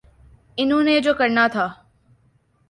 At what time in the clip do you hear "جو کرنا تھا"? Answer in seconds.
0.99-1.67